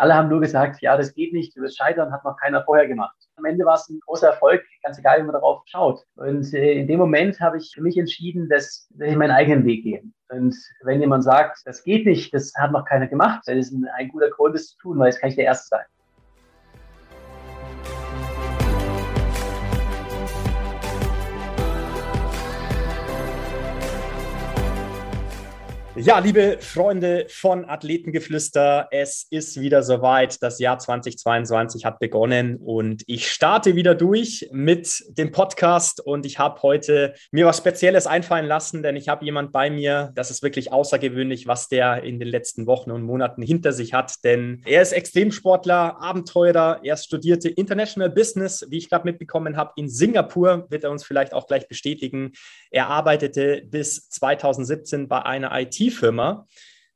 [0.00, 2.88] Alle haben nur gesagt, ja, das geht nicht, du wirst scheitern, hat noch keiner vorher
[2.88, 3.16] gemacht.
[3.36, 6.04] Am Ende war es ein großer Erfolg, ganz egal, wie man darauf schaut.
[6.16, 9.84] Und äh, in dem Moment habe ich für mich entschieden, dass, ich meinen eigenen Weg
[9.84, 10.02] gehe.
[10.30, 13.86] Und wenn jemand sagt, das geht nicht, das hat noch keiner gemacht, dann ist ein,
[13.96, 15.84] ein guter Grund, das zu tun, weil jetzt kann ich der Erste sein.
[26.02, 30.42] Ja, liebe Freunde von Athletengeflüster, es ist wieder soweit.
[30.42, 36.38] Das Jahr 2022 hat begonnen und ich starte wieder durch mit dem Podcast und ich
[36.38, 40.42] habe heute mir was Spezielles einfallen lassen, denn ich habe jemand bei mir, das ist
[40.42, 44.80] wirklich außergewöhnlich, was der in den letzten Wochen und Monaten hinter sich hat, denn er
[44.80, 50.84] ist Extremsportler, Abenteurer, er studierte International Business, wie ich gerade mitbekommen habe, in Singapur, wird
[50.84, 52.32] er uns vielleicht auch gleich bestätigen.
[52.70, 56.46] Er arbeitete bis 2017 bei einer IT Firma.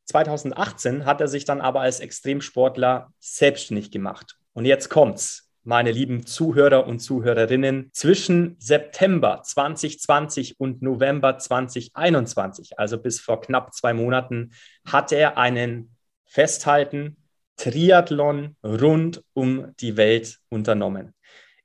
[0.06, 4.36] 2018 hat er sich dann aber als Extremsportler selbstständig gemacht.
[4.52, 7.90] Und jetzt kommt's, meine lieben Zuhörer und Zuhörerinnen.
[7.92, 14.52] Zwischen September 2020 und November 2021, also bis vor knapp zwei Monaten,
[14.86, 17.16] hat er einen Festhalten
[17.56, 21.14] Triathlon rund um die Welt unternommen.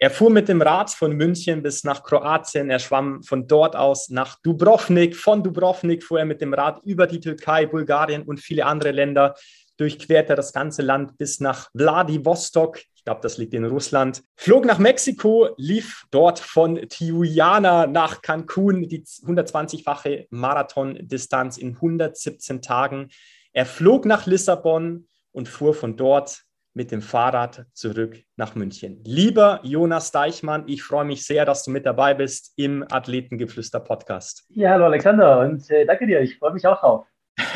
[0.02, 2.70] Er fuhr mit dem Rad von München bis nach Kroatien.
[2.70, 5.14] Er schwamm von dort aus nach Dubrovnik.
[5.14, 9.36] Von Dubrovnik fuhr er mit dem Rad über die Türkei, Bulgarien und viele andere Länder.
[9.76, 12.80] Durchquerte das ganze Land bis nach Vladivostok.
[12.96, 14.24] Ich glaube, das liegt in Russland.
[14.38, 23.10] Flog nach Mexiko, lief dort von Tijuana nach Cancun die 120-fache Marathondistanz in 117 Tagen.
[23.52, 26.46] Er flog nach Lissabon und fuhr von dort
[26.80, 29.02] mit dem Fahrrad zurück nach München.
[29.04, 34.46] Lieber Jonas Deichmann, ich freue mich sehr, dass du mit dabei bist im Athletengeflüster Podcast.
[34.48, 37.06] Ja, hallo Alexander und äh, danke dir, ich freue mich auch drauf.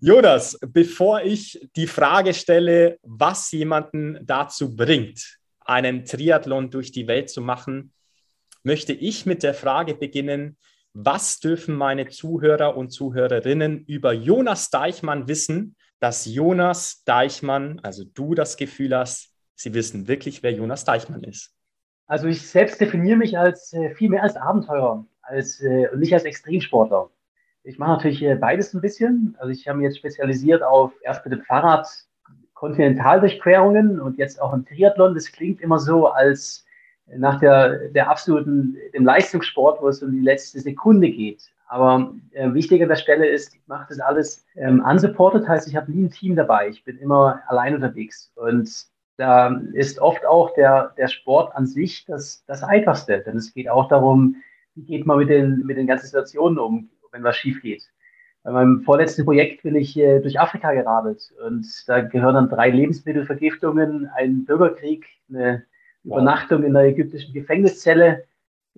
[0.00, 7.28] Jonas, bevor ich die Frage stelle, was jemanden dazu bringt, einen Triathlon durch die Welt
[7.28, 7.92] zu machen,
[8.62, 10.56] möchte ich mit der Frage beginnen,
[10.92, 18.34] was dürfen meine Zuhörer und Zuhörerinnen über Jonas Deichmann wissen, dass Jonas Deichmann, also du
[18.34, 21.52] das Gefühl hast, sie wissen wirklich, wer Jonas Deichmann ist?
[22.06, 26.24] Also ich selbst definiere mich als äh, viel mehr als Abenteurer, als äh, nicht als
[26.24, 27.10] Extremsportler.
[27.64, 29.34] Ich mache natürlich äh, beides ein bisschen.
[29.38, 31.88] Also ich habe mich jetzt spezialisiert auf erst mit dem Fahrrad
[32.54, 35.14] Kontinentaldurchquerungen und jetzt auch im Triathlon.
[35.14, 36.64] Das klingt immer so als
[37.06, 41.42] nach der, der absoluten, dem Leistungssport, wo es um die letzte Sekunde geht.
[41.68, 45.76] Aber äh, wichtig an der Stelle ist, ich mache das alles ähm, unsupported, heißt, ich
[45.76, 46.68] habe nie ein Team dabei.
[46.68, 48.32] Ich bin immer allein unterwegs.
[48.36, 53.20] Und da ist oft auch der, der Sport an sich das, das Einfachste.
[53.20, 54.36] Denn es geht auch darum,
[54.74, 57.90] wie geht man mit den, mit den ganzen Situationen um, wenn was schief geht.
[58.44, 62.70] Bei meinem vorletzten Projekt bin ich äh, durch Afrika geradelt und da gehören dann drei
[62.70, 65.64] Lebensmittelvergiftungen, ein Bürgerkrieg, eine
[66.04, 68.22] Übernachtung in der ägyptischen Gefängniszelle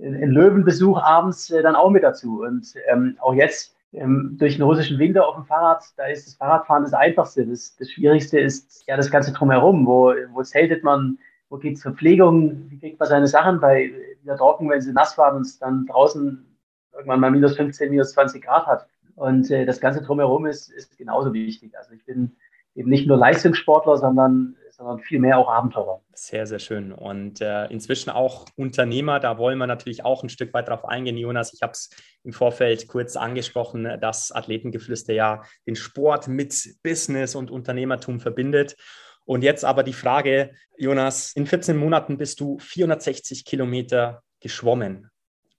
[0.00, 2.42] ein Löwenbesuch abends äh, dann auch mit dazu.
[2.42, 6.34] Und ähm, auch jetzt ähm, durch den russischen Winter auf dem Fahrrad, da ist das
[6.34, 7.46] Fahrradfahren das Einfachste.
[7.46, 9.86] Das, das Schwierigste ist ja das Ganze drumherum.
[9.86, 13.92] Wo, wo zeltet man, wo geht es Verpflegung, wie kriegt man seine Sachen bei
[14.22, 16.44] wieder trocken, wenn sie nass waren und es dann draußen
[16.92, 18.86] irgendwann mal minus 15, minus 20 Grad hat.
[19.16, 21.76] Und äh, das Ganze drumherum ist, ist genauso wichtig.
[21.76, 22.36] Also ich bin
[22.74, 26.02] eben nicht nur Leistungssportler, sondern sondern vielmehr auch Abenteurer.
[26.14, 26.92] Sehr, sehr schön.
[26.92, 31.16] Und äh, inzwischen auch Unternehmer, da wollen wir natürlich auch ein Stück weit drauf eingehen,
[31.16, 31.52] Jonas.
[31.52, 31.90] Ich habe es
[32.22, 38.76] im Vorfeld kurz angesprochen, dass Athletengeflüster ja den Sport mit Business und Unternehmertum verbindet.
[39.24, 45.10] Und jetzt aber die Frage, Jonas, in 14 Monaten bist du 460 Kilometer geschwommen.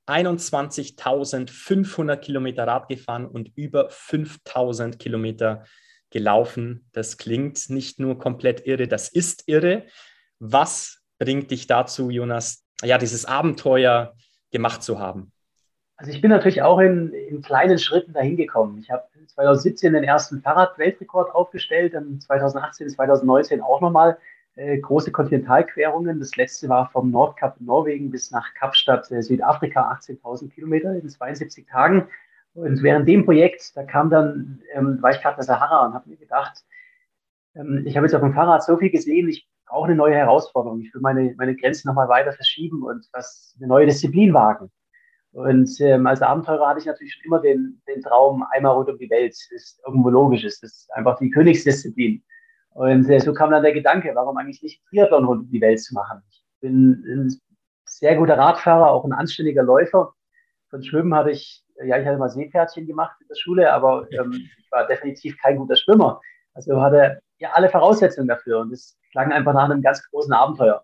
[0.08, 5.66] 21.500 Kilometer Rad gefahren und über 5.000 Kilometer
[6.10, 6.90] gelaufen.
[6.92, 9.86] Das klingt nicht nur komplett irre, das ist irre.
[10.40, 14.16] Was bringt dich dazu, Jonas, ja, dieses Abenteuer
[14.52, 15.32] gemacht zu haben?
[15.98, 18.80] Also ich bin natürlich auch in, in kleinen Schritten dahin gekommen.
[18.80, 24.18] Ich habe 2017 den ersten Fahrrad-Weltrekord aufgestellt, dann 2018, 2019 auch nochmal
[24.56, 26.20] äh, große Kontinentalquerungen.
[26.20, 31.66] Das letzte war vom Nordkap Norwegen bis nach Kapstadt, äh, Südafrika, 18.000 Kilometer in 72
[31.66, 32.08] Tagen.
[32.54, 35.94] Und während dem Projekt, da kam dann, ähm, war ich gerade in der Sahara und
[35.94, 36.64] habe mir gedacht,
[37.56, 40.82] ähm, ich habe jetzt auf dem Fahrrad so viel gesehen, ich brauche eine neue Herausforderung.
[40.82, 44.72] Ich will meine, meine Grenzen nochmal weiter verschieben und was, eine neue Disziplin wagen.
[45.32, 48.98] Und ähm, als Abenteurer hatte ich natürlich schon immer den, den Traum, einmal rund um
[48.98, 49.32] die Welt.
[49.32, 52.24] Das ist irgendwo logisch, das ist einfach die Königsdisziplin.
[52.72, 55.82] Und äh, so kam dann der Gedanke, warum eigentlich nicht Triathlon rund um die Welt
[55.82, 56.22] zu machen.
[56.30, 57.42] Ich bin ein
[57.86, 60.14] sehr guter Radfahrer, auch ein anständiger Läufer.
[60.70, 64.34] Von Schwimmen hatte ich ja, ich hatte mal Seepferdchen gemacht in der Schule, aber ähm,
[64.34, 66.22] ich war definitiv kein guter Schwimmer.
[66.54, 70.84] Also hatte ja alle Voraussetzungen dafür und es klang einfach nach einem ganz großen Abenteuer.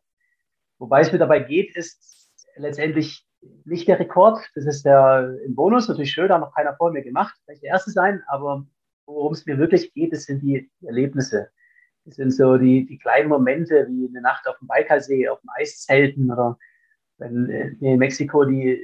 [0.79, 3.25] Wobei es mir dabei geht, ist letztendlich
[3.65, 4.39] nicht der Rekord.
[4.55, 7.63] Das ist der im Bonus, natürlich schön, da hat noch keiner vor mir gemacht, vielleicht
[7.63, 8.65] der Erste sein, aber
[9.05, 11.49] worum es mir wirklich geht, das sind die Erlebnisse.
[12.05, 15.49] Das sind so die, die kleinen Momente, wie eine Nacht auf dem Baikalsee, auf dem
[15.55, 16.57] Eiszelten oder
[17.17, 18.79] wenn äh, in Mexiko die,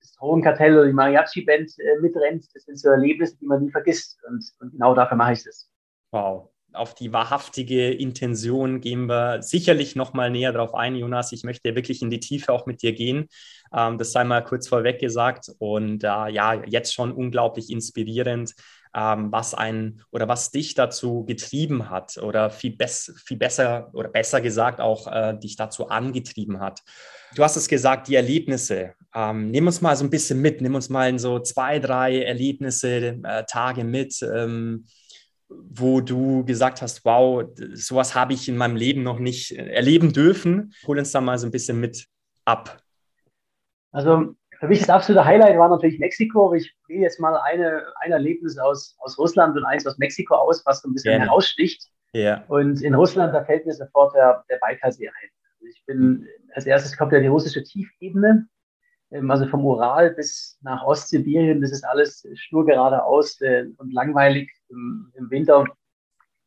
[0.00, 2.46] das Drogenkartell oder die Mariachi-Band äh, mitrennt.
[2.54, 4.18] Das sind so Erlebnisse, die man nie vergisst.
[4.28, 5.70] Und, und genau dafür mache ich das.
[6.10, 11.32] Wow auf die wahrhaftige Intention gehen wir sicherlich noch mal näher drauf ein, Jonas.
[11.32, 13.28] Ich möchte wirklich in die Tiefe auch mit dir gehen.
[13.74, 15.50] Ähm, das sei mal kurz vorweg gesagt.
[15.58, 18.54] Und äh, ja, jetzt schon unglaublich inspirierend,
[18.94, 24.08] ähm, was ein oder was dich dazu getrieben hat oder viel, bess viel besser oder
[24.08, 26.82] besser gesagt auch äh, dich dazu angetrieben hat.
[27.34, 28.94] Du hast es gesagt, die Erlebnisse.
[29.14, 32.22] Ähm, nimm uns mal so ein bisschen mit, nimm uns mal in so zwei, drei
[32.22, 34.20] Erlebnisse, äh, Tage mit.
[34.22, 34.86] Ähm,
[35.50, 40.72] wo du gesagt hast, wow, sowas habe ich in meinem Leben noch nicht erleben dürfen.
[40.86, 42.06] Hol uns da mal so ein bisschen mit
[42.44, 42.82] ab.
[43.92, 47.82] Also für mich das absolute Highlight war natürlich Mexiko, aber ich wähle jetzt mal eine,
[48.00, 51.24] ein Erlebnis aus, aus Russland und eins aus Mexiko aus, was so ein bisschen Gerne.
[51.26, 51.90] heraussticht.
[52.12, 52.44] Ja.
[52.48, 55.30] Und in Russland, da fällt mir sofort der, der Baikalsee ein.
[55.54, 58.46] Also ich bin, als erstes kommt ja die russische Tiefebene.
[59.10, 64.50] Ähm, also vom Ural bis nach Ostsibirien, das ist alles stur geradeaus äh, und langweilig
[64.68, 65.64] im, im Winter.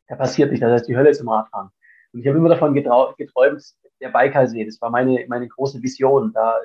[0.08, 1.70] Da passiert nicht, das heißt die Hölle zum Radfahren.
[2.12, 3.64] Und ich habe immer davon geträumt,
[4.00, 6.56] der Baikalsee, das war meine, meine große Vision, da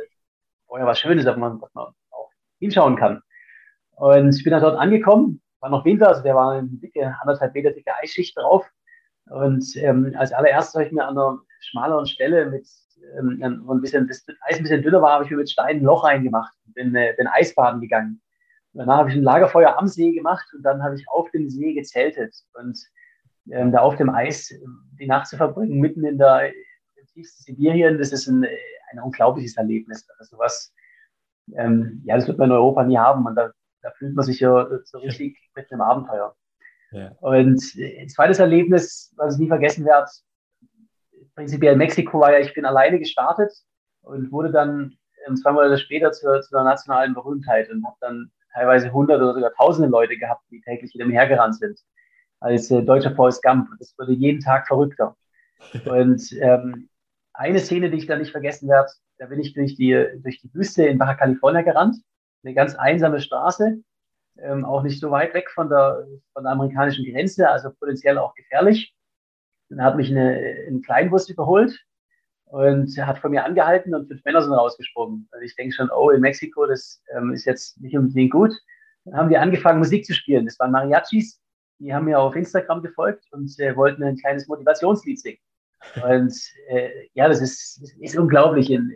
[0.68, 3.22] vorher was Schönes, dass man, dass man auch hinschauen kann.
[3.96, 7.54] Und ich bin dann dort angekommen, war noch Winter, also der war eine dicke, anderthalb
[7.54, 8.70] Meter dicke Eisschicht drauf.
[9.30, 12.68] Und ähm, als allererstes habe ich mir an einer schmaleren Stelle mit
[13.18, 15.82] ähm, wo ein bisschen, das Eis ein bisschen dünner war, habe ich mir mit Steinen
[15.82, 18.22] ein Loch reingemacht und bin, äh, bin Eisbaden gegangen.
[18.74, 21.50] Und danach habe ich ein Lagerfeuer am See gemacht und dann habe ich auf dem
[21.50, 22.78] See gezeltet und
[23.52, 27.44] ähm, da auf dem Eis ähm, die Nacht zu verbringen, mitten in der im tiefsten
[27.44, 28.46] Sibirien, das ist ein,
[28.92, 30.08] ein unglaubliches Erlebnis.
[30.20, 30.74] Also was,
[31.56, 33.52] ähm, ja, das wird man in Europa nie haben und da,
[33.82, 36.36] da fühlt man sich ja so richtig mit einem Abenteuer.
[36.92, 37.12] Ja.
[37.20, 40.10] Und ein zweites Erlebnis, was ich nie vergessen werde,
[41.40, 43.54] prinzipiell Mexiko war ja, ich bin alleine gestartet
[44.02, 48.30] und wurde dann ähm, zwei Monate später zur, zu einer nationalen Berühmtheit und habe dann
[48.54, 51.80] teilweise hunderte oder sogar tausende Leute gehabt, die täglich hinter mir hergerannt sind.
[52.42, 53.70] Als äh, deutscher Forrest Gump.
[53.80, 55.16] Das wurde jeden Tag verrückter.
[55.86, 56.90] Und ähm,
[57.32, 60.54] eine Szene, die ich da nicht vergessen werde, da bin ich durch die, durch die
[60.54, 61.96] Wüste in Baja California gerannt.
[62.44, 63.78] Eine ganz einsame Straße,
[64.40, 68.36] ähm, auch nicht so weit weg von der, von der amerikanischen Grenze, also potenziell auch
[68.36, 68.94] gefährlich.
[69.70, 71.80] Dann hat mich eine, ein Kleinbus überholt
[72.46, 75.28] und hat von mir angehalten und fünf Männer sind rausgesprungen.
[75.32, 78.54] Also ich denke schon, oh, in Mexiko, das ähm, ist jetzt nicht unbedingt gut.
[79.06, 80.46] Dann haben die angefangen, Musik zu spielen.
[80.46, 81.40] Das waren Mariachis,
[81.80, 85.40] die haben mir auf Instagram gefolgt und äh, wollten ein kleines Motivationslied singen.
[86.04, 86.36] Und
[86.68, 88.92] äh, ja, das ist, ist unglaublich in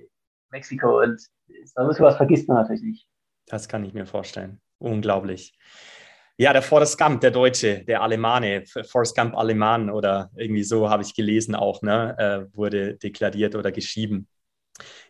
[0.52, 1.22] Mexiko und
[1.76, 3.08] sowas vergisst man natürlich nicht.
[3.46, 4.60] Das kann ich mir vorstellen.
[4.80, 5.54] Unglaublich.
[6.38, 11.04] Ja, der Forrest Gump, der Deutsche, der Alemane, Forrest Gump Aleman oder irgendwie so habe
[11.04, 14.28] ich gelesen auch, ne, äh, wurde deklariert oder geschrieben.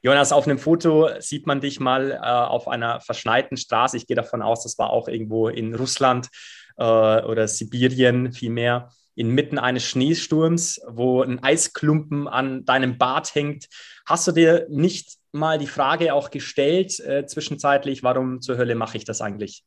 [0.02, 3.96] Jonas, auf einem Foto sieht man dich mal äh, auf einer verschneiten Straße.
[3.96, 6.28] Ich gehe davon aus, das war auch irgendwo in Russland
[6.76, 13.68] äh, oder Sibirien vielmehr, inmitten eines Schneesturms, wo ein Eisklumpen an deinem Bart hängt.
[14.06, 18.98] Hast du dir nicht mal die Frage auch gestellt, äh, zwischenzeitlich, warum zur Hölle mache
[18.98, 19.64] ich das eigentlich?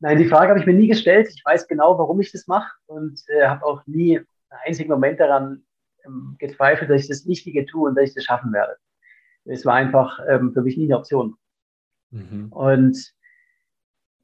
[0.00, 1.28] Nein, die Frage habe ich mir nie gestellt.
[1.28, 4.26] Ich weiß genau, warum ich das mache und äh, habe auch nie einen
[4.64, 5.64] einzigen Moment daran
[6.04, 8.76] ähm, gezweifelt, dass ich das Richtige tue und dass ich das schaffen werde.
[9.44, 11.36] Es war einfach ähm, für mich nie eine Option.
[12.10, 12.48] Mhm.
[12.50, 13.14] Und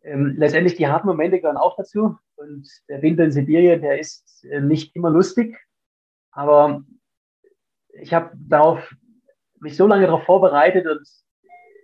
[0.02, 2.16] ähm, letztendlich die harten Momente gehören auch dazu.
[2.36, 5.58] Und der Winter in Sibirien, der ist äh, nicht immer lustig,
[6.30, 6.84] aber
[7.92, 8.94] ich habe darauf
[9.60, 11.06] mich so lange darauf vorbereitet und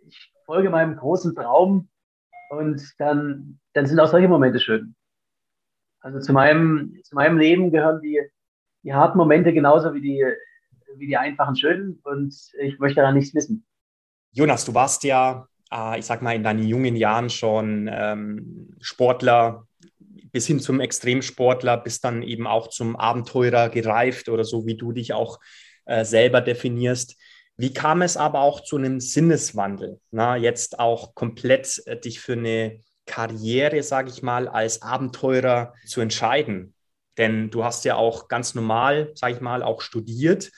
[0.07, 1.89] ich folge meinem großen Traum,
[2.53, 4.95] und dann, dann sind auch solche Momente schön.
[6.01, 8.21] Also zu meinem, zu meinem Leben gehören die,
[8.83, 10.23] die harten Momente genauso wie die,
[10.97, 11.99] wie die einfachen schönen.
[12.05, 13.65] Und ich möchte daran nichts missen.
[14.33, 19.67] Jonas, du warst ja, äh, ich sag mal, in deinen jungen Jahren schon ähm, Sportler,
[20.31, 24.93] bis hin zum Extremsportler, bis dann eben auch zum Abenteurer gereift oder so, wie du
[24.93, 25.39] dich auch
[25.87, 27.19] äh, selber definierst.
[27.57, 30.01] Wie kam es aber auch zu einem Sinneswandel?
[30.11, 36.01] Na, jetzt auch komplett äh, dich für eine Karriere, sage ich mal, als Abenteurer zu
[36.01, 36.75] entscheiden.
[37.19, 40.51] Denn du hast ja auch ganz normal, sage ich mal, auch studiert.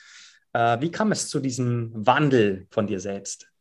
[0.53, 3.51] Äh, wie kam es zu diesem Wandel von dir selbst?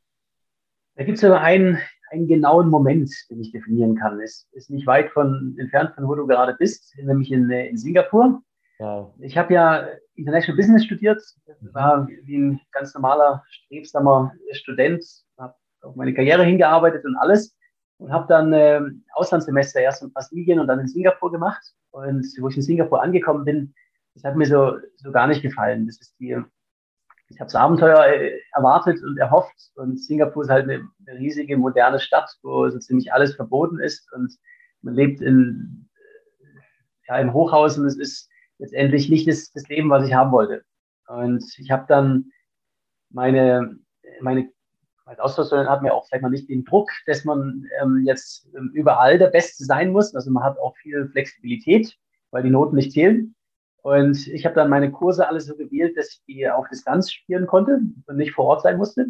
[0.95, 4.21] Da gibt es aber einen, einen genauen Moment, den ich definieren kann.
[4.21, 8.43] Es ist nicht weit von entfernt von wo du gerade bist, nämlich in, in Singapur.
[8.79, 9.15] Wow.
[9.21, 11.23] Ich habe ja International Business studiert,
[11.73, 15.05] war wie ein ganz normaler, strebsamer Student,
[15.39, 17.57] habe auf meine Karriere hingearbeitet und alles
[17.99, 18.81] und habe dann äh,
[19.15, 21.63] Auslandssemester erst in Brasilien und dann in Singapur gemacht.
[21.91, 23.75] Und wo ich in Singapur angekommen bin,
[24.15, 25.87] das hat mir so, so gar nicht gefallen.
[25.87, 26.37] Das ist die,
[27.29, 29.71] ich habe das Abenteuer äh, erwartet und erhofft.
[29.75, 34.13] Und Singapur ist halt eine, eine, riesige, moderne Stadt, wo so ziemlich alles verboten ist.
[34.13, 34.37] Und
[34.83, 35.89] man lebt in,
[37.09, 38.29] ja, im Hochhaus und es ist
[38.59, 40.65] letztendlich nicht das, das Leben, was ich haben wollte.
[41.07, 42.31] Und ich habe dann
[43.11, 43.79] meine,
[44.21, 44.51] meine
[45.07, 48.71] als Austauschstudent hat ja auch vielleicht mal nicht den Druck, dass man ähm, jetzt ähm,
[48.73, 50.15] überall der Beste sein muss.
[50.15, 51.97] Also man hat auch viel Flexibilität,
[52.31, 53.35] weil die Noten nicht zählen.
[53.83, 57.47] Und ich habe dann meine Kurse alle so gewählt, dass ich die auf Distanz spielen
[57.47, 59.09] konnte und nicht vor Ort sein musste.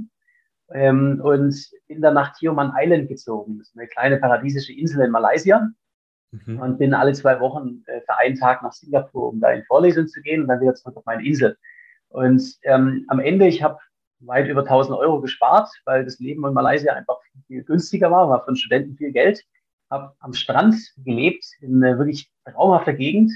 [0.73, 1.55] Ähm, und
[1.87, 3.59] bin dann nach Tioman Island gezogen.
[3.59, 5.69] Das ist eine kleine paradiesische Insel in Malaysia.
[6.47, 6.61] Mhm.
[6.61, 10.09] Und bin alle zwei Wochen äh, für einen Tag nach Singapur, um da in Vorlesungen
[10.09, 11.57] zu gehen und dann wieder zurück auf meine Insel.
[12.09, 13.79] Und ähm, am Ende, ich habe
[14.21, 18.47] weit über 1000 Euro gespart, weil das Leben in Malaysia einfach viel günstiger war, war
[18.47, 19.45] einen Studenten viel Geld.
[19.91, 23.33] Habe am Strand gelebt, in einer wirklich traumhafter Gegend.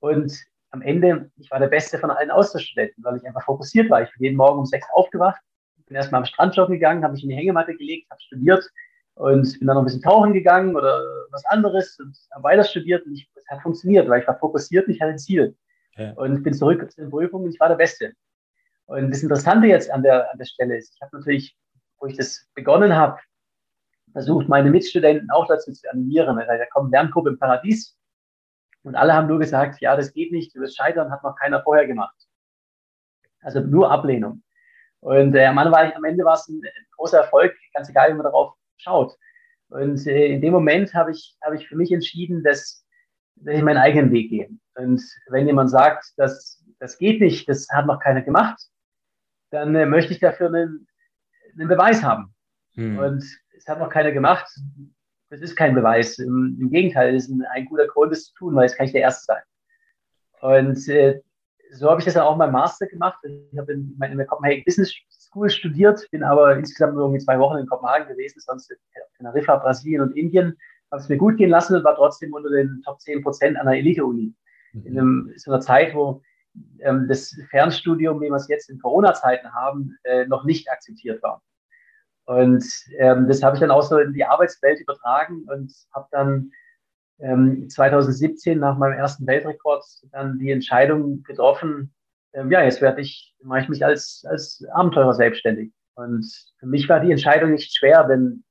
[0.00, 0.32] Und
[0.70, 4.02] am Ende, ich war der Beste von allen Austauschstudenten, weil ich einfach fokussiert war.
[4.02, 5.40] Ich bin jeden Morgen um sechs aufgewacht,
[5.88, 8.64] bin erstmal am Strand joggen gegangen, habe mich in die Hängematte gelegt, habe studiert
[9.18, 13.04] und bin dann noch ein bisschen tauchen gegangen oder was anderes und habe weiter studiert
[13.04, 15.56] und ich, es hat funktioniert, weil ich war fokussiert und ich hatte ein Ziel.
[15.96, 16.12] Ja.
[16.12, 18.12] Und bin zurück zu den Prüfungen und ich war der Beste.
[18.86, 21.56] Und das Interessante jetzt an der, an der Stelle ist, ich habe natürlich,
[21.98, 23.18] wo ich das begonnen habe,
[24.12, 26.38] versucht, meine Mitstudenten auch dazu zu animieren.
[26.38, 27.98] Also, da kommt Lerngruppe im Paradies
[28.84, 31.60] und alle haben nur gesagt, ja, das geht nicht, du wirst scheitern, hat noch keiner
[31.62, 32.16] vorher gemacht.
[33.40, 34.44] Also nur Ablehnung.
[35.00, 36.62] Und äh, am, war ich, am Ende war es ein
[36.96, 39.16] großer Erfolg, ganz egal, wie man darauf schaut.
[39.68, 42.84] Und äh, in dem Moment habe ich, hab ich für mich entschieden, dass,
[43.36, 44.48] dass ich meinen eigenen Weg gehe.
[44.76, 48.58] Und wenn jemand sagt, dass das geht nicht, das hat noch keiner gemacht,
[49.50, 50.86] dann äh, möchte ich dafür einen,
[51.58, 52.34] einen Beweis haben.
[52.74, 52.98] Hm.
[52.98, 53.24] Und
[53.56, 54.48] es hat noch keiner gemacht.
[55.30, 56.18] Das ist kein Beweis.
[56.18, 58.86] Im, im Gegenteil, es ist ein, ein, guter Grund, das zu tun, weil es kann
[58.86, 59.42] ich der Erste sein.
[60.40, 61.20] Und äh,
[61.72, 63.18] so habe ich das dann auch mal Master gemacht.
[63.24, 64.94] Ich habe in, in der Copenhagen Business
[65.28, 68.78] School studiert, bin aber insgesamt nur irgendwie zwei Wochen in Kopenhagen gewesen, sonst in
[69.18, 70.56] Teneriffa, Brasilien und Indien.
[70.90, 73.66] Habe es mir gut gehen lassen und war trotzdem unter den Top 10 Prozent an
[73.66, 74.34] der Elite-Uni.
[74.72, 74.86] Mhm.
[74.86, 76.22] In einem, so einer Zeit, wo
[76.80, 81.42] ähm, das Fernstudium, wie wir es jetzt in Corona-Zeiten haben, äh, noch nicht akzeptiert war.
[82.24, 82.64] Und
[82.98, 86.50] ähm, das habe ich dann auch so in die Arbeitswelt übertragen und habe dann
[87.20, 91.94] ähm, 2017 nach meinem ersten Weltrekord dann die Entscheidung getroffen,
[92.34, 95.72] ja, jetzt werde ich, mache ich mich als, als Abenteurer selbstständig.
[95.94, 96.26] Und
[96.58, 98.44] für mich war die Entscheidung nicht schwer, denn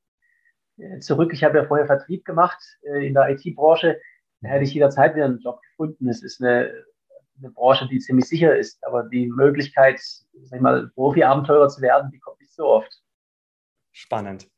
[0.78, 4.00] äh, zurück, ich habe ja vorher Vertrieb gemacht äh, in der IT-Branche,
[4.42, 6.10] da hätte ich jederzeit wieder einen Job gefunden.
[6.10, 6.72] Es ist eine
[7.40, 8.84] eine Branche, die ziemlich sicher ist.
[8.86, 12.92] Aber die Möglichkeit, sag ich mal, Profi-Abenteurer zu werden, die kommt nicht so oft.
[13.92, 14.50] Spannend.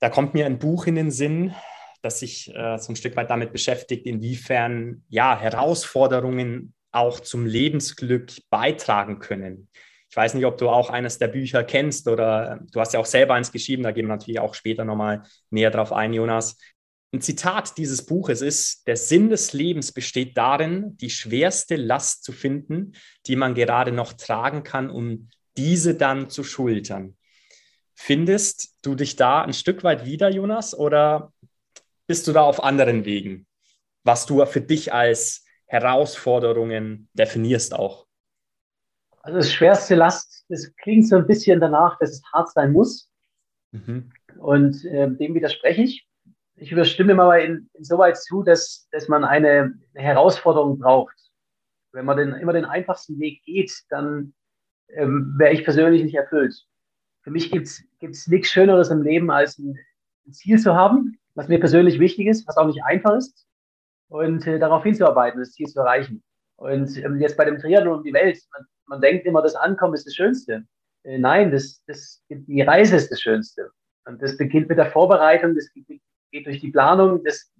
[0.00, 1.54] Da kommt mir ein Buch in den Sinn,
[2.02, 8.32] das sich äh, so ein Stück weit damit beschäftigt, inwiefern ja, Herausforderungen auch zum Lebensglück
[8.50, 9.68] beitragen können.
[10.10, 13.06] Ich weiß nicht, ob du auch eines der Bücher kennst oder du hast ja auch
[13.06, 16.58] selber eins geschrieben, da gehen wir natürlich auch später nochmal näher drauf ein, Jonas.
[17.14, 22.32] Ein Zitat dieses Buches ist, der Sinn des Lebens besteht darin, die schwerste Last zu
[22.32, 22.92] finden,
[23.26, 27.16] die man gerade noch tragen kann, um diese dann zu schultern.
[27.94, 31.32] Findest du dich da ein Stück weit wieder, Jonas, oder
[32.06, 33.46] bist du da auf anderen Wegen,
[34.04, 35.41] was du für dich als
[35.72, 38.06] Herausforderungen definierst auch?
[39.22, 43.10] Also das schwerste Last, das klingt so ein bisschen danach, dass es hart sein muss.
[43.70, 44.12] Mhm.
[44.38, 46.06] Und äh, dem widerspreche ich
[46.62, 51.16] ich überstimme mal in, insoweit zu, dass, dass man eine, Herausforderung braucht.
[51.92, 54.32] Wenn man den, immer den einfachsten Weg geht, dann
[54.88, 56.54] ähm, wäre ich persönlich nicht erfüllt.
[57.22, 59.78] Für mich gibt es nichts Schöneres im Leben, als ein,
[60.30, 63.44] Ziel zu haben, was mir persönlich wichtig ist, was auch nicht einfach ist,
[64.12, 66.22] und äh, darauf hinzuarbeiten, das Ziel zu erreichen.
[66.56, 69.94] Und ähm, jetzt bei dem Triathlon um die Welt, man, man denkt immer, das Ankommen
[69.94, 70.64] ist das Schönste.
[71.02, 73.70] Äh, nein, das, das, die Reise ist das Schönste.
[74.04, 77.52] Und das beginnt mit der Vorbereitung, das geht durch die Planung des,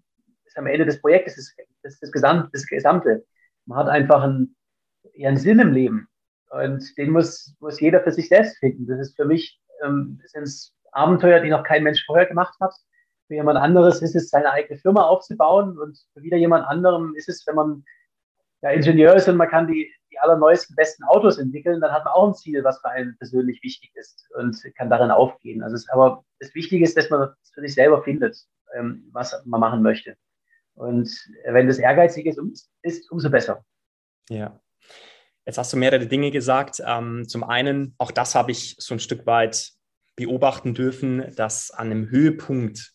[0.44, 3.24] des am Ende des Projektes, das, das, das, Gesamt, das Gesamte.
[3.64, 4.54] Man hat einfach einen,
[5.18, 6.06] einen Sinn im Leben.
[6.50, 8.86] Und den muss, muss jeder für sich selbst finden.
[8.86, 12.74] Das ist für mich ähm, sind Abenteuer, die noch kein Mensch vorher gemacht hat.
[13.32, 15.78] Für jemand anderes ist es, seine eigene Firma aufzubauen.
[15.78, 17.82] Und für wieder jemand anderem ist es, wenn man
[18.60, 22.12] ja, Ingenieur ist und man kann die, die allerneuesten, besten Autos entwickeln, dann hat man
[22.12, 25.62] auch ein Ziel, was für einen persönlich wichtig ist und kann darin aufgehen.
[25.62, 28.36] Also es, aber das Wichtige ist, dass man es für sich selber findet
[28.74, 30.14] ähm, was man machen möchte.
[30.74, 31.10] Und
[31.46, 32.38] wenn das ehrgeizig ist,
[32.82, 33.64] ist umso besser.
[34.28, 34.60] Ja.
[35.46, 36.82] Jetzt hast du mehrere Dinge gesagt.
[36.84, 39.70] Ähm, zum einen, auch das habe ich so ein Stück weit
[40.16, 42.92] beobachten dürfen, dass an einem Höhepunkt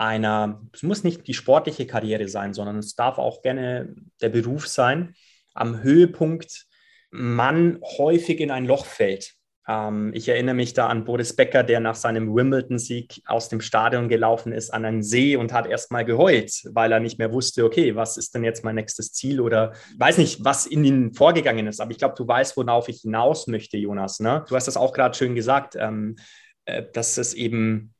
[0.00, 4.66] einer, es muss nicht die sportliche Karriere sein, sondern es darf auch gerne der Beruf
[4.66, 5.14] sein,
[5.52, 6.66] am Höhepunkt
[7.10, 9.34] man häufig in ein Loch fällt.
[9.68, 14.08] Ähm, ich erinnere mich da an Boris Becker, der nach seinem Wimbledon-Sieg aus dem Stadion
[14.08, 17.94] gelaufen ist an einen See und hat erstmal geheult, weil er nicht mehr wusste, okay,
[17.94, 21.80] was ist denn jetzt mein nächstes Ziel oder weiß nicht, was in ihm vorgegangen ist.
[21.80, 24.18] Aber ich glaube, du weißt, worauf ich hinaus möchte, Jonas.
[24.20, 24.46] Ne?
[24.48, 26.16] Du hast das auch gerade schön gesagt, ähm,
[26.64, 27.92] äh, dass es eben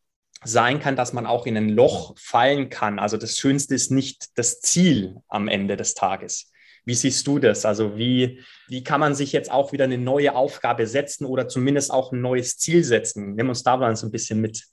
[0.44, 2.98] sein kann, dass man auch in ein Loch fallen kann.
[2.98, 6.50] Also das Schönste ist nicht das Ziel am Ende des Tages.
[6.84, 7.66] Wie siehst du das?
[7.66, 11.92] Also wie, wie kann man sich jetzt auch wieder eine neue Aufgabe setzen oder zumindest
[11.92, 13.34] auch ein neues Ziel setzen?
[13.34, 14.64] Nimm uns da mal so ein bisschen mit.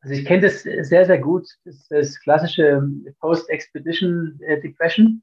[0.00, 1.46] Also ich kenne das sehr, sehr gut.
[1.64, 2.82] Das, das klassische
[3.20, 5.22] Post-Expedition äh, Depression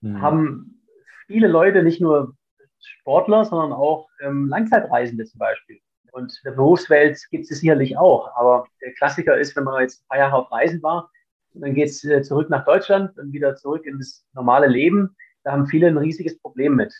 [0.00, 0.20] mhm.
[0.20, 0.82] haben
[1.26, 2.36] viele Leute, nicht nur
[2.80, 5.78] Sportler, sondern auch ähm, Langzeitreisende zum Beispiel.
[6.14, 8.30] Und in der Berufswelt gibt es sicherlich auch.
[8.36, 11.10] Aber der Klassiker ist, wenn man jetzt ein paar Jahre auf Reisen war,
[11.54, 15.16] und dann geht es äh, zurück nach Deutschland und wieder zurück in das normale Leben,
[15.42, 16.94] da haben viele ein riesiges Problem mit.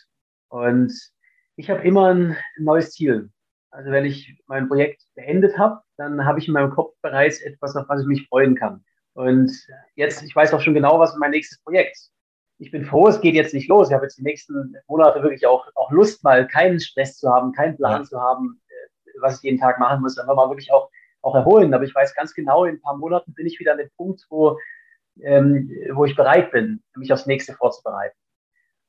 [0.49, 0.93] Und
[1.55, 3.29] ich habe immer ein neues Ziel.
[3.71, 7.73] Also wenn ich mein Projekt beendet habe, dann habe ich in meinem Kopf bereits etwas,
[7.77, 8.83] auf was ich mich freuen kann.
[9.13, 9.51] Und
[9.95, 11.97] jetzt, ich weiß auch schon genau, was mein nächstes Projekt.
[12.57, 13.89] Ich bin froh, es geht jetzt nicht los.
[13.89, 17.53] Ich habe jetzt die nächsten Monate wirklich auch, auch Lust, mal keinen Stress zu haben,
[17.53, 18.07] keinen Plan ja.
[18.07, 18.61] zu haben,
[19.19, 20.17] was ich jeden Tag machen muss.
[20.17, 20.89] Einfach mal wirklich auch,
[21.21, 21.73] auch erholen.
[21.73, 24.25] Aber ich weiß ganz genau, in ein paar Monaten bin ich wieder an dem Punkt,
[24.29, 24.59] wo,
[25.21, 28.17] ähm, wo ich bereit bin, mich aufs nächste vorzubereiten.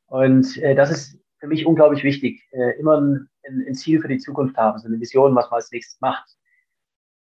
[0.07, 2.43] Und äh, das ist für mich unglaublich wichtig.
[2.53, 5.71] Äh, immer ein, ein, Ziel für die Zukunft haben, so eine Vision, was man als
[5.71, 6.29] nächstes macht.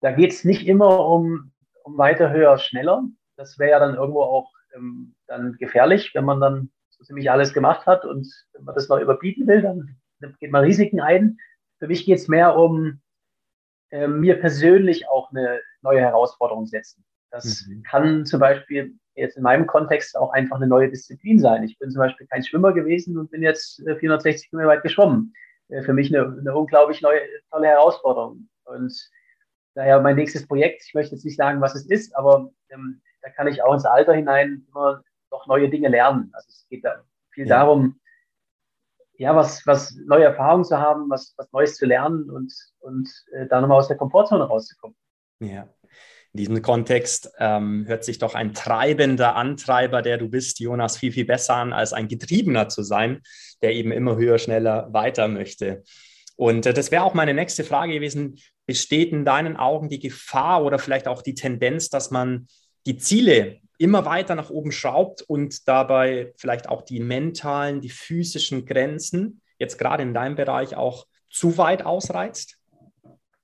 [0.01, 1.51] Da geht es nicht immer um,
[1.83, 3.03] um weiter, höher, schneller.
[3.35, 7.53] Das wäre ja dann irgendwo auch ähm, dann gefährlich, wenn man dann so ziemlich alles
[7.53, 9.97] gemacht hat und wenn man das noch überbieten will, dann
[10.39, 11.37] geht man Risiken ein.
[11.79, 13.01] Für mich geht es mehr um
[13.91, 17.05] äh, mir persönlich auch eine neue Herausforderung setzen.
[17.31, 17.83] Das mhm.
[17.83, 21.63] kann zum Beispiel jetzt in meinem Kontext auch einfach eine neue Disziplin sein.
[21.63, 25.33] Ich bin zum Beispiel kein Schwimmer gewesen und bin jetzt 460 äh, Kilometer weit geschwommen.
[25.69, 27.19] Äh, für mich eine, eine unglaublich neue,
[27.51, 28.47] tolle Herausforderung.
[28.65, 28.93] Und
[29.75, 33.29] daher mein nächstes Projekt, ich möchte jetzt nicht sagen, was es ist, aber ähm, da
[33.29, 36.29] kann ich auch ins Alter hinein immer noch neue Dinge lernen.
[36.33, 37.57] Also es geht da viel ja.
[37.59, 37.99] darum,
[39.17, 43.47] ja, was, was neue Erfahrungen zu haben, was, was Neues zu lernen und, und äh,
[43.47, 44.95] da nochmal aus der Komfortzone rauszukommen.
[45.39, 45.67] Ja.
[46.33, 51.11] In diesem Kontext ähm, hört sich doch ein treibender Antreiber, der du bist, Jonas, viel,
[51.11, 53.21] viel besser an, als ein Getriebener zu sein,
[53.61, 55.83] der eben immer höher, schneller weiter möchte.
[56.35, 58.39] Und äh, das wäre auch meine nächste Frage gewesen.
[58.65, 62.47] Besteht in deinen Augen die Gefahr oder vielleicht auch die Tendenz, dass man
[62.87, 68.65] die Ziele immer weiter nach oben schraubt und dabei vielleicht auch die mentalen, die physischen
[68.65, 72.57] Grenzen, jetzt gerade in deinem Bereich, auch zu weit ausreizt?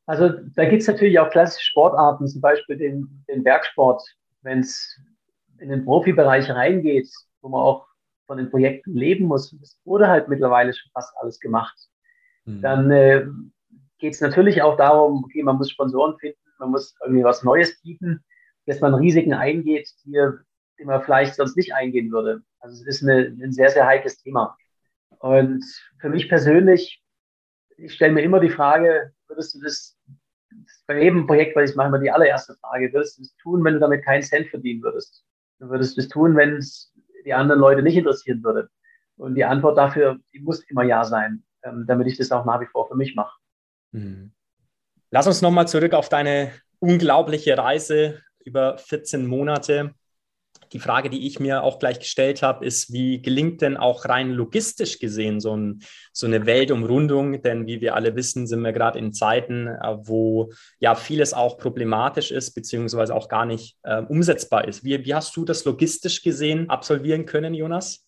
[0.06, 4.02] Also da gibt es natürlich auch klassische Sportarten, zum Beispiel den, den Bergsport.
[4.42, 5.00] Wenn es
[5.60, 7.10] in den Profibereich reingeht,
[7.42, 7.86] wo man auch
[8.26, 11.78] von den Projekten leben muss, das wurde halt mittlerweile schon fast alles gemacht.
[12.46, 12.62] Mhm.
[12.62, 13.26] Dann äh,
[14.00, 17.82] geht es natürlich auch darum, okay, man muss Sponsoren finden, man muss irgendwie was Neues
[17.82, 18.24] bieten,
[18.70, 20.20] dass man Risiken eingeht, die,
[20.78, 22.44] die man vielleicht sonst nicht eingehen würde.
[22.60, 24.56] Also es ist eine, ein sehr, sehr heikles Thema.
[25.20, 25.66] Und
[26.00, 27.04] für mich persönlich,
[27.78, 29.98] ich stelle mir immer die Frage, würdest du das
[30.86, 33.74] bei jedem Projekt, was ich mache, immer die allererste Frage, würdest du es tun, wenn
[33.74, 35.24] du damit keinen Cent verdienen würdest?
[35.60, 36.94] Du würdest es tun, wenn es
[37.26, 38.70] die anderen Leute nicht interessieren würde.
[39.18, 42.62] Und die Antwort dafür, die muss immer ja sein, ähm, damit ich das auch nach
[42.62, 43.36] wie vor für mich mache.
[43.92, 44.32] Mhm.
[45.12, 49.94] Lass uns nochmal zurück auf deine unglaubliche Reise über 14 Monate
[50.74, 54.32] die Frage, die ich mir auch gleich gestellt habe, ist, wie gelingt denn auch rein
[54.32, 55.82] logistisch gesehen so, ein,
[56.14, 57.42] so eine Weltumrundung?
[57.42, 61.58] Denn wie wir alle wissen, sind wir gerade in Zeiten, äh, wo ja vieles auch
[61.58, 64.84] problematisch ist, beziehungsweise auch gar nicht äh, umsetzbar ist.
[64.84, 68.06] Wie, wie hast du das logistisch gesehen absolvieren können, Jonas?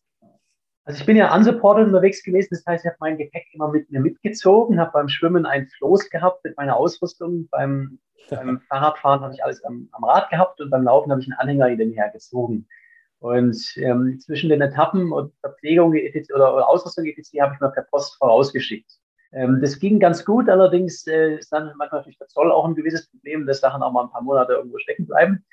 [0.84, 3.92] Also ich bin ja unsupported unterwegs gewesen, das heißt, ich habe mein Gepäck immer mit
[3.92, 9.34] mir mitgezogen, habe beim Schwimmen ein Floß gehabt mit meiner Ausrüstung, beim beim Fahrradfahren habe
[9.34, 12.68] ich alles am, am, Rad gehabt und beim Laufen habe ich einen Anhänger hinterher gezogen.
[13.20, 15.94] Und ähm, zwischen den Etappen und Verpflegung
[16.34, 17.40] oder, oder Ausrüstung etc.
[17.40, 18.92] habe ich mal per Post vorausgeschickt.
[19.32, 22.76] Ähm, das ging ganz gut, allerdings äh, ist dann manchmal natürlich der Zoll auch ein
[22.76, 25.46] gewisses Problem, dass Sachen auch mal ein paar Monate irgendwo stecken bleiben.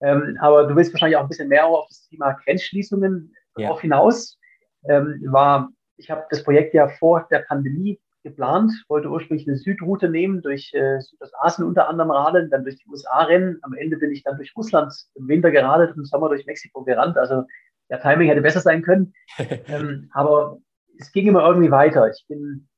[0.00, 3.66] Ähm, aber du willst wahrscheinlich auch ein bisschen mehr auf das Thema Grenzschließungen ja.
[3.66, 4.39] darauf hinaus.
[4.88, 10.08] Ähm, war, ich habe das Projekt ja vor der Pandemie geplant, wollte ursprünglich eine Südroute
[10.08, 13.58] nehmen, durch äh, Südostasien unter anderem radeln, dann durch die USA rennen.
[13.62, 17.16] Am Ende bin ich dann durch Russland im Winter geradelt, im Sommer durch Mexiko gerannt.
[17.16, 17.44] Also
[17.88, 19.14] der Timing hätte besser sein können.
[19.38, 20.58] ähm, aber
[20.98, 22.10] es ging immer irgendwie weiter.
[22.10, 22.68] Ich bin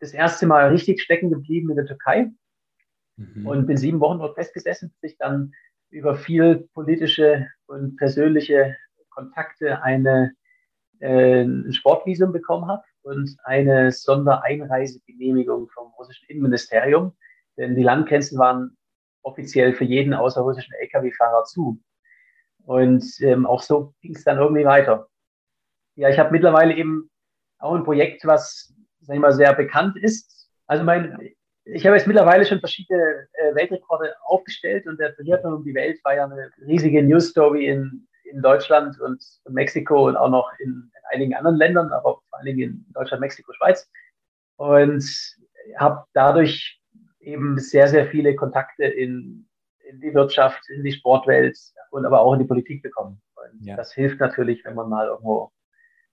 [0.00, 2.30] das erste Mal richtig stecken geblieben in der Türkei
[3.16, 3.46] mhm.
[3.46, 5.52] und bin sieben Wochen dort festgesessen, bis ich dann
[5.90, 8.76] über viel politische und persönliche
[9.10, 10.32] Kontakte eine,
[11.00, 17.16] äh, ein Sportvisum bekommen habe und eine Sondereinreisegenehmigung vom russischen Innenministerium.
[17.56, 18.76] Denn die Landgrenzen waren
[19.22, 20.46] offiziell für jeden außer
[20.80, 21.80] Lkw-Fahrer zu.
[22.64, 25.08] Und ähm, auch so ging es dann irgendwie weiter.
[25.96, 27.10] Ja, ich habe mittlerweile eben
[27.58, 30.48] auch ein Projekt, was, sag ich mal, sehr bekannt ist.
[30.66, 31.18] Also mein,
[31.64, 35.98] ich habe jetzt mittlerweile schon verschiedene äh, Weltrekorde aufgestellt und der Triathlon um die Welt
[36.04, 40.90] war ja eine riesige News-Story in, in Deutschland und Mexiko und auch noch in, in,
[41.10, 43.88] einigen anderen Ländern, aber vor allen Dingen in Deutschland, Mexiko, Schweiz.
[44.56, 45.04] Und
[45.76, 46.80] habe dadurch
[47.20, 49.48] eben sehr, sehr viele Kontakte in,
[49.88, 51.58] in die Wirtschaft, in die Sportwelt
[51.90, 53.20] und aber auch in die Politik bekommen.
[53.34, 53.76] Und ja.
[53.76, 55.50] das hilft natürlich, wenn man mal irgendwo,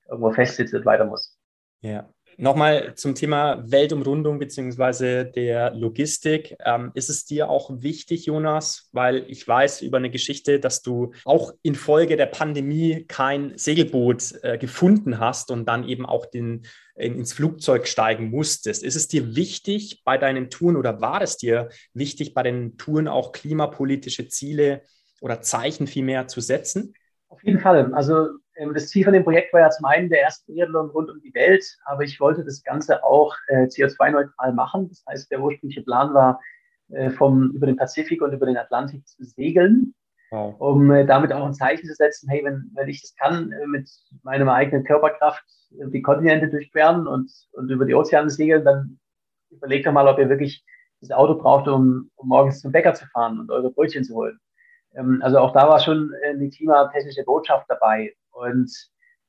[0.07, 1.37] irgendwo festsitzt und weiter muss.
[1.81, 2.09] Ja.
[2.39, 6.55] Nochmal zum Thema Weltumrundung beziehungsweise der Logistik.
[6.63, 11.13] Ähm, ist es dir auch wichtig, Jonas, weil ich weiß über eine Geschichte, dass du
[11.25, 17.15] auch infolge der Pandemie kein Segelboot äh, gefunden hast und dann eben auch den, in,
[17.15, 18.83] ins Flugzeug steigen musstest.
[18.83, 23.07] Ist es dir wichtig bei deinen Touren oder war es dir wichtig, bei den Touren
[23.07, 24.83] auch klimapolitische Ziele
[25.21, 26.93] oder Zeichen vielmehr zu setzen?
[27.29, 27.91] Auf jeden Fall.
[27.95, 28.27] Also
[28.73, 31.33] das Ziel von dem Projekt war ja zum einen der erste Triathlon rund um die
[31.33, 34.89] Welt, aber ich wollte das Ganze auch äh, CO2-neutral machen.
[34.89, 36.39] Das heißt, der ursprüngliche Plan war,
[36.89, 39.93] äh, vom, über den Pazifik und über den Atlantik zu segeln,
[40.31, 40.55] wow.
[40.59, 43.67] um äh, damit auch ein Zeichen zu setzen, hey, wenn, wenn ich das kann, äh,
[43.67, 43.89] mit
[44.23, 48.99] meiner eigenen Körperkraft die Kontinente durchqueren und, und über die Ozeane segeln, dann
[49.49, 50.63] überlegt doch mal, ob ihr wirklich
[51.01, 54.39] das Auto braucht, um, um morgens zum Bäcker zu fahren und eure Brötchen zu holen.
[54.95, 58.13] Ähm, also auch da war schon eine äh, klimatechnische Botschaft dabei.
[58.37, 58.71] Und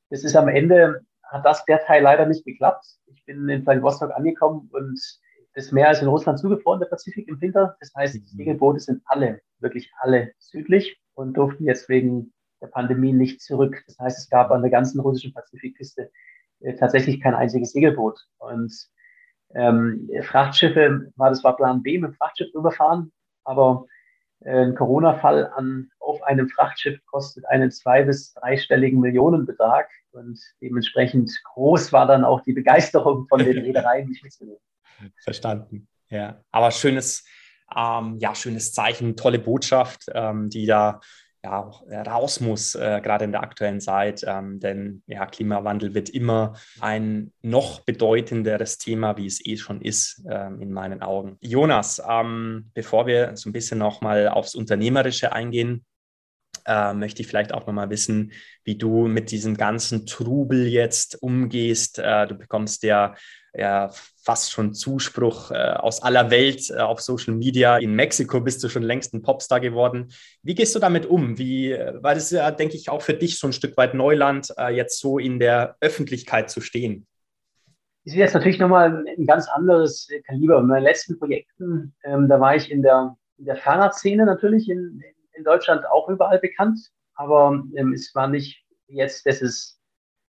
[0.09, 2.85] das ist am Ende, hat das der Teil leider nicht geklappt.
[3.07, 4.99] Ich bin in Vladivostok angekommen und
[5.53, 7.75] das Meer ist in Russland zugefroren, der Pazifik im Winter.
[7.79, 8.37] Das heißt, die mhm.
[8.37, 13.81] Segelboote sind alle, wirklich alle südlich und durften jetzt wegen der Pandemie nicht zurück.
[13.87, 16.11] Das heißt, es gab an der ganzen russischen Pazifikküste
[16.61, 18.19] äh, tatsächlich kein einziges Segelboot.
[18.37, 18.73] Und
[19.55, 23.11] ähm, Frachtschiffe war, das war Plan B, mit dem Frachtschiff überfahren,
[23.43, 23.85] aber
[24.45, 29.89] ein Corona-Fall an, auf einem Frachtschiff kostet einen zwei- bis dreistelligen Millionenbetrag.
[30.11, 34.61] Und dementsprechend groß war dann auch die Begeisterung von den Reedereien, mich mitzunehmen.
[35.23, 35.87] Verstanden.
[36.09, 37.25] Ja, aber schönes,
[37.75, 40.99] ähm, ja, schönes Zeichen, tolle Botschaft, ähm, die da
[41.43, 41.71] ja,
[42.03, 44.23] raus muss, äh, gerade in der aktuellen Zeit.
[44.27, 50.23] Ähm, denn ja, Klimawandel wird immer ein noch bedeutenderes Thema, wie es eh schon ist,
[50.29, 51.37] ähm, in meinen Augen.
[51.41, 55.85] Jonas, ähm, bevor wir so ein bisschen nochmal aufs Unternehmerische eingehen,
[56.69, 58.31] äh, möchte ich vielleicht auch nochmal wissen,
[58.63, 61.99] wie du mit diesem ganzen Trubel jetzt umgehst.
[61.99, 63.15] Äh, du bekommst ja
[63.53, 63.89] ja,
[64.23, 67.77] fast schon Zuspruch äh, aus aller Welt äh, auf Social Media.
[67.77, 70.09] In Mexiko bist du schon längst ein Popstar geworden.
[70.43, 71.37] Wie gehst du damit um?
[71.37, 74.53] Wie, äh, weil es ja, denke ich, auch für dich so ein Stück weit Neuland,
[74.57, 77.07] äh, jetzt so in der Öffentlichkeit zu stehen.
[78.03, 80.59] Ich sehe jetzt natürlich nochmal ein ganz anderes Kaliber.
[80.59, 85.03] In meinen letzten Projekten, ähm, da war ich in der, in der Fahrradszene natürlich in,
[85.39, 86.79] in Deutschland auch überall bekannt,
[87.15, 89.79] aber ähm, es war nicht jetzt, dass es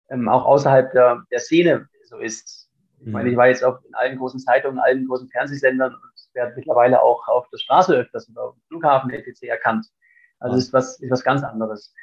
[0.10, 2.70] ähm, auch außerhalb der, der Szene so ist.
[3.00, 3.32] Ich meine, mhm.
[3.32, 7.28] ich war jetzt auch in allen großen Zeitungen, allen großen Fernsehsendern und werde mittlerweile auch
[7.28, 9.44] auf der Straße öfters und auf dem Flughafen etc.
[9.44, 9.86] erkannt.
[10.40, 11.94] Also ist was, ist was ganz anderes.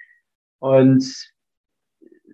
[0.59, 1.05] Und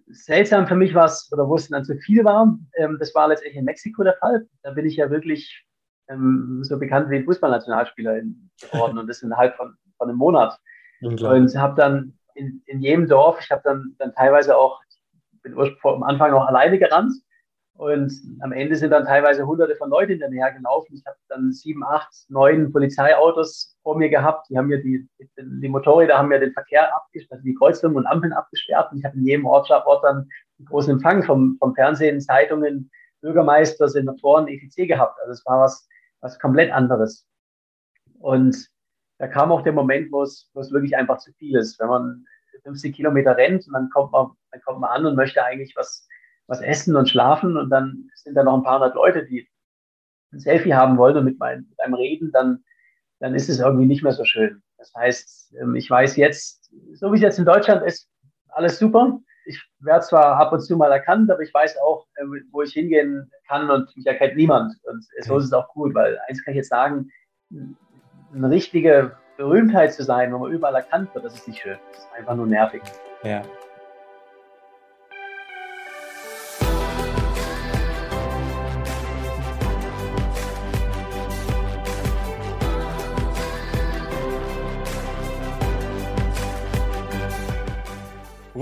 [0.08, 3.28] seltsam für mich war es, oder wo es dann zu viel war, ähm, das war
[3.28, 4.46] letztendlich in Mexiko der Fall.
[4.62, 5.64] Da bin ich ja wirklich
[6.08, 8.20] ähm, so bekannt wie ein Fußballnationalspieler
[8.60, 10.58] geworden und das innerhalb von, von einem Monat.
[11.00, 14.80] Und habe dann in, in jedem Dorf, ich habe dann, dann teilweise auch,
[15.42, 17.12] bin am Anfang noch alleine gerannt
[17.74, 20.94] und am Ende sind dann teilweise hunderte von Leuten hinterher gelaufen.
[20.94, 24.48] Ich habe dann sieben, acht, neun Polizeiautos vor mir gehabt.
[24.50, 28.06] Die haben mir die, die Motorräder haben mir den Verkehr abgesperrt, also die Kreuzungen und
[28.06, 28.92] Ampeln abgesperrt.
[28.92, 32.90] Und ich habe in jedem Ort, Ort dann einen großen Empfang vom, vom Fernsehen, Zeitungen,
[33.20, 34.88] Bürgermeister, Senatoren, etc.
[34.88, 35.18] gehabt.
[35.20, 35.88] Also es war was,
[36.20, 37.26] was komplett anderes.
[38.18, 38.71] Und
[39.22, 41.78] da kam auch der Moment, wo es, wo es wirklich einfach zu viel ist.
[41.78, 42.24] Wenn man
[42.64, 46.08] 50 Kilometer rennt und dann kommt man, dann kommt man an und möchte eigentlich was,
[46.48, 49.48] was essen und schlafen und dann sind da noch ein paar hundert Leute, die
[50.32, 52.64] ein Selfie haben wollen und mit, mein, mit einem reden, dann,
[53.20, 54.60] dann ist es irgendwie nicht mehr so schön.
[54.76, 58.08] Das heißt, ähm, ich weiß jetzt, so wie es jetzt in Deutschland ist,
[58.48, 59.20] alles super.
[59.44, 62.72] Ich werde zwar ab und zu mal erkannt, aber ich weiß auch, ähm, wo ich
[62.72, 64.74] hingehen kann und mich erkennt niemand.
[64.82, 67.08] Und so ist es auch gut, weil eins kann ich jetzt sagen,
[68.34, 71.78] eine richtige Berühmtheit zu sein, wo man überall erkannt wird, das ist nicht schön.
[71.90, 72.82] Das ist einfach nur nervig.
[73.22, 73.42] Ja,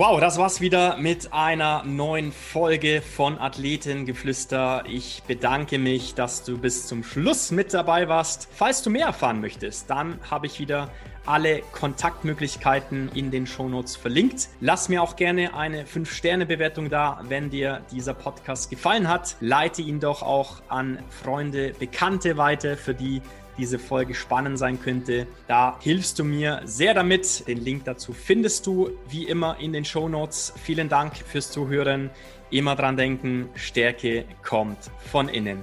[0.00, 4.84] Wow, das war's wieder mit einer neuen Folge von Athletengeflüster.
[4.88, 8.48] Ich bedanke mich, dass du bis zum Schluss mit dabei warst.
[8.50, 10.88] Falls du mehr erfahren möchtest, dann habe ich wieder
[11.26, 14.48] alle Kontaktmöglichkeiten in den Shownotes verlinkt.
[14.62, 19.36] Lass mir auch gerne eine 5-Sterne-Bewertung da, wenn dir dieser Podcast gefallen hat.
[19.40, 23.20] Leite ihn doch auch an Freunde, Bekannte weiter, für die
[23.58, 25.26] diese Folge spannend sein könnte.
[25.46, 27.46] Da hilfst du mir sehr damit.
[27.46, 30.52] Den Link dazu findest du wie immer in den Show Notes.
[30.62, 32.10] Vielen Dank fürs Zuhören.
[32.50, 35.62] Immer dran denken, Stärke kommt von innen.